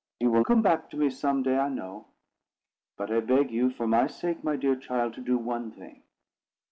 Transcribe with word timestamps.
You 0.19 0.31
will 0.31 0.43
come 0.43 0.63
back 0.63 0.89
to 0.89 0.97
me 0.97 1.11
some 1.11 1.43
day, 1.43 1.59
I 1.59 1.69
know. 1.69 2.07
But 2.97 3.11
I 3.11 3.19
beg 3.19 3.51
you, 3.51 3.69
for 3.69 3.85
my 3.85 4.07
sake, 4.07 4.43
my 4.43 4.55
dear 4.55 4.75
child, 4.75 5.13
to 5.13 5.21
do 5.21 5.37
one 5.37 5.69
thing. 5.69 6.01